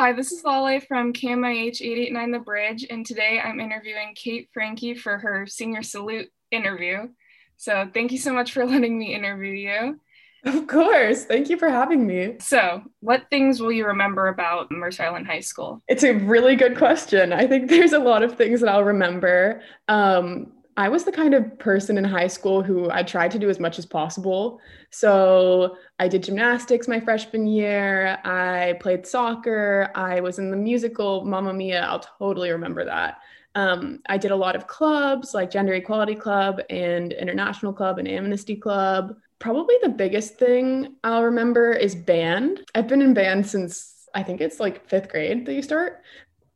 Hi, 0.00 0.14
this 0.14 0.32
is 0.32 0.42
Laleh 0.44 0.82
from 0.86 1.12
KMIH 1.12 1.82
889 1.82 2.30
The 2.30 2.38
Bridge, 2.38 2.86
and 2.88 3.04
today 3.04 3.38
I'm 3.38 3.60
interviewing 3.60 4.14
Kate 4.14 4.48
Franke 4.50 4.94
for 4.94 5.18
her 5.18 5.46
Senior 5.46 5.82
Salute 5.82 6.30
interview. 6.50 7.10
So 7.58 7.86
thank 7.92 8.10
you 8.10 8.16
so 8.16 8.32
much 8.32 8.52
for 8.52 8.64
letting 8.66 8.98
me 8.98 9.14
interview 9.14 9.52
you. 9.52 10.00
Of 10.46 10.66
course. 10.68 11.26
Thank 11.26 11.50
you 11.50 11.58
for 11.58 11.68
having 11.68 12.06
me. 12.06 12.36
So, 12.40 12.82
what 13.00 13.26
things 13.28 13.60
will 13.60 13.72
you 13.72 13.84
remember 13.88 14.28
about 14.28 14.70
Mercer 14.70 15.02
Island 15.02 15.26
High 15.26 15.40
School? 15.40 15.82
It's 15.86 16.02
a 16.02 16.14
really 16.14 16.56
good 16.56 16.78
question. 16.78 17.34
I 17.34 17.46
think 17.46 17.68
there's 17.68 17.92
a 17.92 17.98
lot 17.98 18.22
of 18.22 18.38
things 18.38 18.60
that 18.60 18.70
I'll 18.70 18.84
remember. 18.84 19.60
Um, 19.86 20.50
I 20.80 20.88
was 20.88 21.04
the 21.04 21.12
kind 21.12 21.34
of 21.34 21.58
person 21.58 21.98
in 21.98 22.04
high 22.04 22.26
school 22.26 22.62
who 22.62 22.90
I 22.90 23.02
tried 23.02 23.32
to 23.32 23.38
do 23.38 23.50
as 23.50 23.60
much 23.60 23.78
as 23.78 23.84
possible. 23.84 24.60
So 24.88 25.76
I 25.98 26.08
did 26.08 26.22
gymnastics 26.22 26.88
my 26.88 26.98
freshman 26.98 27.46
year. 27.46 28.18
I 28.24 28.78
played 28.80 29.06
soccer. 29.06 29.90
I 29.94 30.20
was 30.20 30.38
in 30.38 30.50
the 30.50 30.56
musical 30.56 31.22
Mamma 31.26 31.52
Mia. 31.52 31.82
I'll 31.82 31.98
totally 32.18 32.50
remember 32.50 32.86
that. 32.86 33.18
Um, 33.54 34.00
I 34.08 34.16
did 34.16 34.30
a 34.30 34.36
lot 34.36 34.56
of 34.56 34.68
clubs 34.68 35.34
like 35.34 35.50
Gender 35.50 35.74
Equality 35.74 36.14
Club 36.14 36.62
and 36.70 37.12
International 37.12 37.74
Club 37.74 37.98
and 37.98 38.08
Amnesty 38.08 38.56
Club. 38.56 39.14
Probably 39.38 39.74
the 39.82 39.90
biggest 39.90 40.38
thing 40.38 40.96
I'll 41.04 41.24
remember 41.24 41.72
is 41.72 41.94
band. 41.94 42.64
I've 42.74 42.88
been 42.88 43.02
in 43.02 43.12
band 43.12 43.46
since 43.46 44.08
I 44.14 44.22
think 44.22 44.40
it's 44.40 44.58
like 44.58 44.88
fifth 44.88 45.10
grade 45.10 45.44
that 45.44 45.52
you 45.52 45.60
start. 45.60 46.00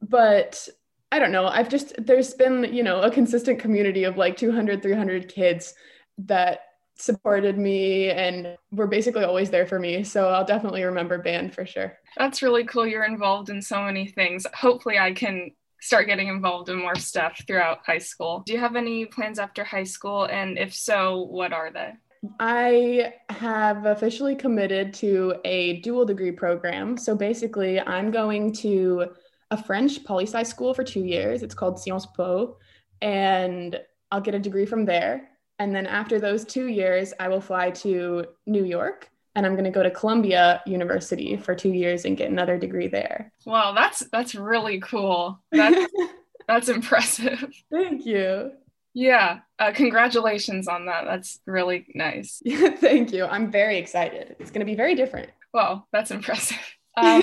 But 0.00 0.68
I 1.12 1.18
don't 1.18 1.30
know. 1.30 1.46
I've 1.46 1.68
just, 1.68 1.94
there's 2.04 2.32
been, 2.32 2.72
you 2.72 2.82
know, 2.82 3.02
a 3.02 3.10
consistent 3.10 3.58
community 3.58 4.04
of 4.04 4.16
like 4.16 4.36
200, 4.36 4.82
300 4.82 5.28
kids 5.28 5.74
that 6.18 6.60
supported 6.96 7.58
me 7.58 8.10
and 8.10 8.56
were 8.70 8.86
basically 8.86 9.22
always 9.22 9.50
there 9.50 9.66
for 9.66 9.78
me. 9.78 10.04
So 10.04 10.30
I'll 10.30 10.46
definitely 10.46 10.82
remember 10.84 11.18
band 11.18 11.54
for 11.54 11.66
sure. 11.66 11.98
That's 12.16 12.40
really 12.40 12.64
cool. 12.64 12.86
You're 12.86 13.04
involved 13.04 13.50
in 13.50 13.60
so 13.60 13.82
many 13.82 14.06
things. 14.06 14.46
Hopefully, 14.54 14.98
I 14.98 15.12
can 15.12 15.50
start 15.80 16.06
getting 16.06 16.28
involved 16.28 16.70
in 16.70 16.78
more 16.78 16.94
stuff 16.94 17.42
throughout 17.46 17.80
high 17.84 17.98
school. 17.98 18.42
Do 18.46 18.54
you 18.54 18.58
have 18.58 18.76
any 18.76 19.04
plans 19.04 19.38
after 19.38 19.64
high 19.64 19.84
school? 19.84 20.24
And 20.24 20.56
if 20.56 20.72
so, 20.72 21.24
what 21.24 21.52
are 21.52 21.70
they? 21.70 21.92
I 22.40 23.14
have 23.28 23.84
officially 23.84 24.36
committed 24.36 24.94
to 24.94 25.34
a 25.44 25.80
dual 25.80 26.06
degree 26.06 26.32
program. 26.32 26.96
So 26.96 27.14
basically, 27.16 27.80
I'm 27.80 28.10
going 28.10 28.52
to 28.54 29.08
a 29.52 29.62
French 29.62 30.02
poli 30.02 30.24
sci 30.24 30.42
school 30.42 30.74
for 30.74 30.82
two 30.82 31.04
years. 31.04 31.42
It's 31.42 31.54
called 31.54 31.78
Sciences 31.78 32.10
Po, 32.16 32.56
and 33.00 33.78
I'll 34.10 34.20
get 34.20 34.34
a 34.34 34.38
degree 34.38 34.66
from 34.66 34.84
there. 34.84 35.28
And 35.58 35.74
then 35.74 35.86
after 35.86 36.18
those 36.18 36.44
two 36.44 36.66
years, 36.66 37.12
I 37.20 37.28
will 37.28 37.40
fly 37.40 37.70
to 37.70 38.26
New 38.46 38.64
York 38.64 39.08
and 39.34 39.46
I'm 39.46 39.52
going 39.52 39.64
to 39.64 39.70
go 39.70 39.82
to 39.82 39.90
Columbia 39.90 40.62
University 40.66 41.36
for 41.36 41.54
two 41.54 41.72
years 41.72 42.04
and 42.04 42.16
get 42.16 42.30
another 42.30 42.58
degree 42.58 42.88
there. 42.88 43.32
Wow, 43.46 43.72
that's 43.72 44.00
that's 44.12 44.34
really 44.34 44.80
cool. 44.80 45.40
That's 45.50 45.90
that's 46.48 46.68
impressive. 46.68 47.50
Thank 47.70 48.04
you. 48.04 48.52
Yeah, 48.94 49.40
uh, 49.58 49.72
congratulations 49.72 50.68
on 50.68 50.86
that. 50.86 51.04
That's 51.06 51.40
really 51.46 51.86
nice. 51.94 52.42
Yeah, 52.44 52.70
thank 52.76 53.12
you. 53.12 53.24
I'm 53.24 53.50
very 53.50 53.78
excited. 53.78 54.36
It's 54.38 54.50
going 54.50 54.60
to 54.60 54.70
be 54.70 54.74
very 54.74 54.94
different. 54.94 55.30
Wow, 55.54 55.86
that's 55.92 56.10
impressive. 56.10 56.58
Um, 56.94 57.22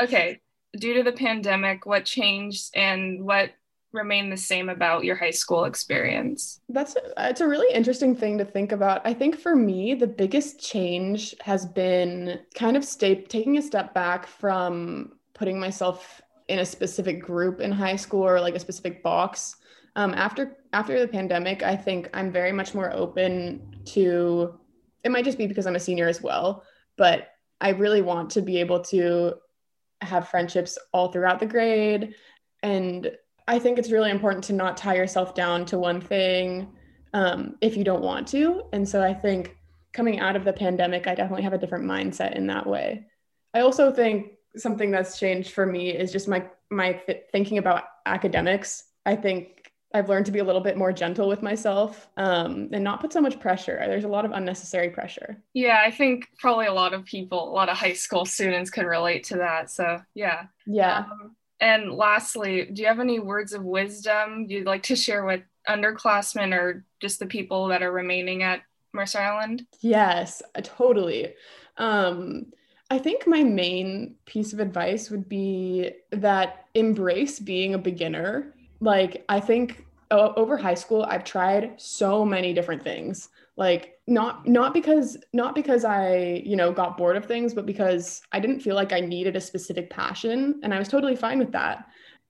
okay, 0.00 0.38
due 0.78 0.94
to 0.94 1.02
the 1.02 1.12
pandemic, 1.12 1.86
what 1.86 2.04
changed 2.04 2.70
and 2.74 3.24
what 3.24 3.50
remained 3.92 4.32
the 4.32 4.36
same 4.36 4.68
about 4.68 5.04
your 5.04 5.16
high 5.16 5.30
school 5.30 5.64
experience? 5.64 6.60
That's 6.68 6.96
it's 7.18 7.40
a 7.40 7.48
really 7.48 7.72
interesting 7.74 8.14
thing 8.14 8.38
to 8.38 8.44
think 8.44 8.72
about. 8.72 9.00
I 9.04 9.14
think 9.14 9.38
for 9.38 9.56
me, 9.56 9.94
the 9.94 10.06
biggest 10.06 10.60
change 10.60 11.34
has 11.40 11.66
been 11.66 12.40
kind 12.54 12.76
of 12.76 12.84
stay 12.84 13.22
taking 13.22 13.58
a 13.58 13.62
step 13.62 13.94
back 13.94 14.26
from 14.26 15.12
putting 15.34 15.58
myself 15.58 16.20
in 16.48 16.60
a 16.60 16.64
specific 16.64 17.20
group 17.20 17.60
in 17.60 17.72
high 17.72 17.96
school 17.96 18.26
or 18.26 18.40
like 18.40 18.54
a 18.54 18.60
specific 18.60 19.02
box. 19.02 19.56
Um, 19.96 20.14
after 20.14 20.56
after 20.72 21.00
the 21.00 21.08
pandemic, 21.08 21.62
I 21.62 21.76
think 21.76 22.10
I'm 22.14 22.30
very 22.30 22.52
much 22.52 22.74
more 22.74 22.92
open 22.92 23.76
to. 23.86 24.54
It 25.02 25.10
might 25.10 25.24
just 25.24 25.38
be 25.38 25.46
because 25.46 25.66
I'm 25.66 25.76
a 25.76 25.80
senior 25.80 26.08
as 26.08 26.22
well, 26.22 26.62
but 26.96 27.28
I 27.60 27.70
really 27.70 28.02
want 28.02 28.30
to 28.30 28.42
be 28.42 28.58
able 28.58 28.80
to 28.84 29.34
have 30.02 30.28
friendships 30.28 30.78
all 30.92 31.12
throughout 31.12 31.40
the 31.40 31.46
grade. 31.46 32.14
And 32.62 33.10
I 33.48 33.58
think 33.58 33.78
it's 33.78 33.90
really 33.90 34.10
important 34.10 34.44
to 34.44 34.52
not 34.52 34.76
tie 34.76 34.94
yourself 34.94 35.34
down 35.34 35.64
to 35.66 35.78
one 35.78 36.00
thing 36.00 36.68
um, 37.12 37.56
if 37.60 37.76
you 37.76 37.84
don't 37.84 38.02
want 38.02 38.28
to. 38.28 38.62
And 38.72 38.88
so 38.88 39.02
I 39.02 39.12
think 39.12 39.56
coming 39.92 40.20
out 40.20 40.36
of 40.36 40.44
the 40.44 40.52
pandemic, 40.52 41.06
I 41.06 41.14
definitely 41.14 41.42
have 41.42 41.52
a 41.52 41.58
different 41.58 41.84
mindset 41.84 42.36
in 42.36 42.46
that 42.46 42.66
way. 42.66 43.06
I 43.54 43.60
also 43.60 43.92
think 43.92 44.32
something 44.56 44.90
that's 44.90 45.18
changed 45.18 45.52
for 45.52 45.66
me 45.66 45.90
is 45.90 46.12
just 46.12 46.28
my 46.28 46.48
my 46.70 47.02
thinking 47.32 47.58
about 47.58 47.84
academics. 48.06 48.84
I 49.04 49.16
think 49.16 49.59
I've 49.92 50.08
learned 50.08 50.26
to 50.26 50.32
be 50.32 50.38
a 50.38 50.44
little 50.44 50.60
bit 50.60 50.76
more 50.76 50.92
gentle 50.92 51.26
with 51.28 51.42
myself 51.42 52.08
um, 52.16 52.68
and 52.72 52.84
not 52.84 53.00
put 53.00 53.12
so 53.12 53.20
much 53.20 53.40
pressure. 53.40 53.82
There's 53.86 54.04
a 54.04 54.08
lot 54.08 54.24
of 54.24 54.30
unnecessary 54.30 54.90
pressure. 54.90 55.42
Yeah, 55.52 55.82
I 55.84 55.90
think 55.90 56.28
probably 56.38 56.66
a 56.66 56.72
lot 56.72 56.94
of 56.94 57.04
people, 57.04 57.48
a 57.48 57.52
lot 57.52 57.68
of 57.68 57.76
high 57.76 57.94
school 57.94 58.24
students 58.24 58.70
could 58.70 58.86
relate 58.86 59.24
to 59.24 59.38
that. 59.38 59.70
So, 59.70 60.00
yeah. 60.14 60.44
Yeah. 60.66 61.06
Um, 61.10 61.34
and 61.60 61.92
lastly, 61.92 62.68
do 62.72 62.82
you 62.82 62.88
have 62.88 63.00
any 63.00 63.18
words 63.18 63.52
of 63.52 63.64
wisdom 63.64 64.46
you'd 64.48 64.66
like 64.66 64.84
to 64.84 64.96
share 64.96 65.24
with 65.24 65.42
underclassmen 65.68 66.54
or 66.54 66.84
just 67.00 67.18
the 67.18 67.26
people 67.26 67.66
that 67.68 67.82
are 67.82 67.92
remaining 67.92 68.42
at 68.42 68.62
Mercer 68.92 69.18
Island? 69.18 69.66
Yes, 69.80 70.40
totally. 70.62 71.34
Um, 71.76 72.52
I 72.90 72.98
think 72.98 73.26
my 73.26 73.42
main 73.42 74.16
piece 74.24 74.52
of 74.52 74.60
advice 74.60 75.10
would 75.10 75.28
be 75.28 75.90
that 76.10 76.66
embrace 76.74 77.38
being 77.38 77.74
a 77.74 77.78
beginner 77.78 78.54
like 78.80 79.24
I 79.28 79.40
think 79.40 79.86
over 80.10 80.56
high 80.56 80.74
school 80.74 81.04
I've 81.04 81.24
tried 81.24 81.80
so 81.80 82.24
many 82.24 82.52
different 82.52 82.82
things. 82.82 83.28
Like 83.56 83.98
not 84.06 84.48
not 84.48 84.72
because 84.74 85.16
not 85.32 85.54
because 85.54 85.84
I, 85.84 86.42
you 86.44 86.56
know, 86.56 86.72
got 86.72 86.96
bored 86.96 87.16
of 87.16 87.26
things, 87.26 87.54
but 87.54 87.66
because 87.66 88.22
I 88.32 88.40
didn't 88.40 88.60
feel 88.60 88.74
like 88.74 88.92
I 88.92 89.00
needed 89.00 89.36
a 89.36 89.40
specific 89.40 89.90
passion 89.90 90.60
and 90.62 90.72
I 90.74 90.78
was 90.78 90.88
totally 90.88 91.16
fine 91.16 91.38
with 91.38 91.52
that. 91.52 91.86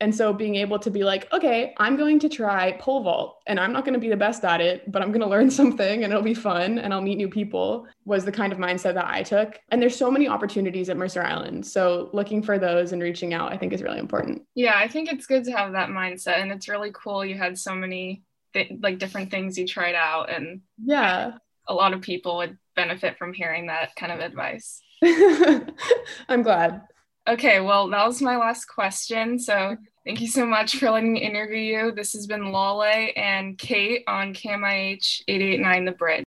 And 0.00 0.14
so 0.14 0.32
being 0.32 0.56
able 0.56 0.78
to 0.80 0.90
be 0.90 1.04
like, 1.04 1.32
okay, 1.32 1.74
I'm 1.78 1.96
going 1.96 2.18
to 2.20 2.28
try 2.28 2.72
pole 2.72 3.02
vault 3.02 3.40
and 3.46 3.60
I'm 3.60 3.72
not 3.72 3.84
going 3.84 3.94
to 3.94 4.00
be 4.00 4.08
the 4.08 4.16
best 4.16 4.44
at 4.44 4.60
it, 4.60 4.90
but 4.90 5.02
I'm 5.02 5.08
going 5.08 5.20
to 5.20 5.28
learn 5.28 5.50
something 5.60 6.04
and 6.04 6.12
it'll 6.12 6.22
be 6.22 6.34
fun 6.34 6.78
and 6.78 6.92
I'll 6.92 7.00
meet 7.00 7.16
new 7.16 7.28
people 7.28 7.86
was 8.04 8.24
the 8.24 8.32
kind 8.32 8.52
of 8.52 8.58
mindset 8.58 8.94
that 8.94 9.06
I 9.06 9.22
took. 9.22 9.58
And 9.70 9.80
there's 9.80 9.96
so 9.96 10.10
many 10.10 10.28
opportunities 10.28 10.88
at 10.88 10.96
Mercer 10.96 11.22
Island. 11.22 11.66
So 11.66 12.10
looking 12.12 12.42
for 12.42 12.58
those 12.58 12.92
and 12.92 13.00
reaching 13.00 13.34
out, 13.34 13.52
I 13.52 13.56
think 13.56 13.72
is 13.72 13.82
really 13.82 13.98
important. 13.98 14.42
Yeah, 14.54 14.74
I 14.76 14.88
think 14.88 15.10
it's 15.10 15.26
good 15.26 15.44
to 15.44 15.52
have 15.52 15.72
that 15.72 15.90
mindset. 15.90 16.38
And 16.38 16.52
it's 16.52 16.68
really 16.68 16.90
cool 16.92 17.24
you 17.24 17.36
had 17.36 17.58
so 17.58 17.74
many 17.74 18.22
th- 18.52 18.72
like 18.82 18.98
different 18.98 19.30
things 19.30 19.56
you 19.56 19.66
tried 19.66 19.94
out. 19.94 20.30
And 20.30 20.62
yeah, 20.84 21.32
a 21.66 21.74
lot 21.74 21.94
of 21.94 22.00
people 22.00 22.38
would 22.38 22.58
benefit 22.76 23.16
from 23.16 23.32
hearing 23.32 23.66
that 23.66 23.94
kind 23.96 24.12
of 24.12 24.20
advice. 24.20 24.82
I'm 26.28 26.42
glad. 26.42 26.82
Okay, 27.26 27.60
well, 27.60 27.88
that 27.88 28.06
was 28.06 28.20
my 28.20 28.36
last 28.36 28.66
question. 28.66 29.38
So 29.38 29.76
Thank 30.04 30.20
you 30.20 30.28
so 30.28 30.44
much 30.44 30.76
for 30.76 30.90
letting 30.90 31.14
me 31.14 31.22
interview 31.22 31.56
you. 31.56 31.92
This 31.92 32.12
has 32.12 32.26
been 32.26 32.42
Laleh 32.42 33.16
and 33.16 33.56
Kate 33.56 34.04
on 34.06 34.34
KMIH 34.34 35.22
889 35.26 35.84
The 35.86 35.92
Bridge. 35.92 36.22